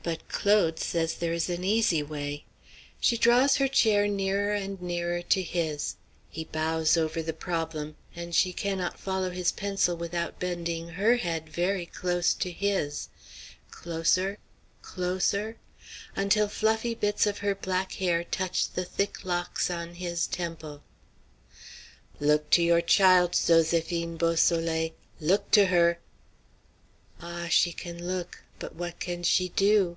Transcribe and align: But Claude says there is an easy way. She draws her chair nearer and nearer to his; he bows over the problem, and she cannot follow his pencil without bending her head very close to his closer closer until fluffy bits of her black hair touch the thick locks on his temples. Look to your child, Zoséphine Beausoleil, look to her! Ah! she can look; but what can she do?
But 0.00 0.26
Claude 0.30 0.80
says 0.80 1.12
there 1.12 1.34
is 1.34 1.50
an 1.50 1.64
easy 1.64 2.02
way. 2.02 2.46
She 2.98 3.18
draws 3.18 3.56
her 3.56 3.68
chair 3.68 4.08
nearer 4.08 4.54
and 4.54 4.80
nearer 4.80 5.20
to 5.20 5.42
his; 5.42 5.96
he 6.30 6.44
bows 6.44 6.96
over 6.96 7.20
the 7.20 7.34
problem, 7.34 7.94
and 8.16 8.34
she 8.34 8.54
cannot 8.54 8.98
follow 8.98 9.28
his 9.28 9.52
pencil 9.52 9.98
without 9.98 10.40
bending 10.40 10.88
her 10.88 11.16
head 11.16 11.50
very 11.50 11.84
close 11.84 12.32
to 12.32 12.50
his 12.50 13.10
closer 13.70 14.38
closer 14.80 15.58
until 16.16 16.48
fluffy 16.48 16.94
bits 16.94 17.26
of 17.26 17.38
her 17.38 17.54
black 17.54 17.92
hair 17.92 18.24
touch 18.24 18.70
the 18.70 18.86
thick 18.86 19.26
locks 19.26 19.70
on 19.70 19.96
his 19.96 20.26
temples. 20.26 20.80
Look 22.18 22.48
to 22.52 22.62
your 22.62 22.80
child, 22.80 23.32
Zoséphine 23.32 24.16
Beausoleil, 24.16 24.92
look 25.20 25.50
to 25.50 25.66
her! 25.66 25.98
Ah! 27.20 27.48
she 27.50 27.72
can 27.72 28.06
look; 28.06 28.42
but 28.60 28.74
what 28.74 28.98
can 28.98 29.22
she 29.22 29.50
do? 29.50 29.96